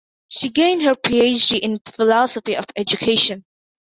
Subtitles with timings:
[0.29, 3.45] She gained her PhD in philosophy of education.